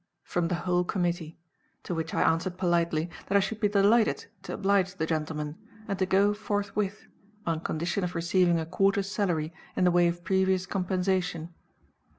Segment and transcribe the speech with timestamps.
[0.23, 1.37] from the whole committee;
[1.83, 5.99] to which I answered politely, that I should be delighted to oblige the gentlemen, and
[5.99, 7.05] to go forthwith,
[7.45, 11.53] on condition of receiving a quarter's salary in the way of previous compensation.